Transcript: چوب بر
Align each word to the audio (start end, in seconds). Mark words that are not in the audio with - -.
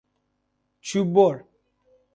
چوب 0.81 1.13
بر 1.13 1.43